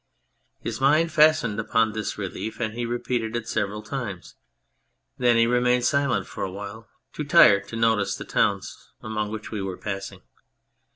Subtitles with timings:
[0.61, 4.33] His mind fastened upon this relief and he repeated it several times.
[5.19, 9.51] Then he remained silent for a while, too tired to notice the towns among which
[9.51, 10.23] we were passing.